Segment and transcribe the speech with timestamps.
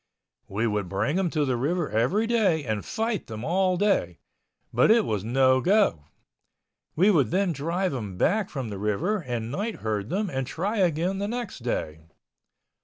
[0.47, 4.17] We would bring them to the river every day and fight them all day,
[4.73, 6.05] but it was no go.
[6.95, 10.77] We would then drive them back from the river and night herd them and try
[10.77, 11.99] again the next day.